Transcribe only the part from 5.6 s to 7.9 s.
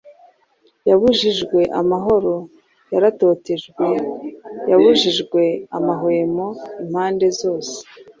amahwemo impande zose,